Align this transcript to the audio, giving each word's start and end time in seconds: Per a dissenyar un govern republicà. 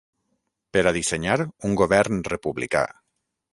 Per 0.77 0.81
a 0.91 0.93
dissenyar 0.97 1.35
un 1.71 1.77
govern 1.83 2.25
republicà. 2.31 2.85